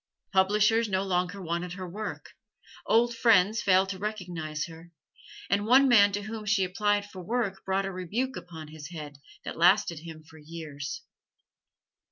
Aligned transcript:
Publishers 0.33 0.89
no 0.89 1.03
longer 1.03 1.39
wanted 1.39 1.73
her 1.73 1.87
work, 1.87 2.31
old 2.87 3.15
friends 3.15 3.61
failed 3.61 3.89
to 3.89 3.99
recognize 3.99 4.65
her, 4.65 4.91
and 5.47 5.67
one 5.67 5.87
man 5.87 6.11
to 6.13 6.23
whom 6.23 6.43
she 6.47 6.63
applied 6.63 7.05
for 7.07 7.21
work 7.21 7.63
brought 7.65 7.85
a 7.85 7.91
rebuke 7.91 8.35
upon 8.35 8.69
his 8.69 8.89
head, 8.89 9.19
that 9.45 9.59
lasted 9.59 9.99
him 9.99 10.23
for 10.23 10.39
years. 10.39 11.03